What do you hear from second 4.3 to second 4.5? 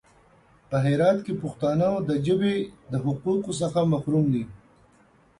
دي.